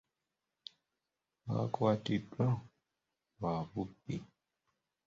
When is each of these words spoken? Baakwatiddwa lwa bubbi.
Baakwatiddwa 1.47 2.45
lwa 3.37 3.53
bubbi. 3.71 4.15